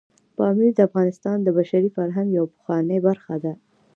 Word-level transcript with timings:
پامیر 0.37 0.71
د 0.75 0.79
افغانستان 0.89 1.37
د 1.41 1.47
بشري 1.57 1.89
فرهنګ 1.95 2.27
یوه 2.37 2.51
پخوانۍ 2.53 2.99
برخه 3.07 3.35
ده. 3.43 3.53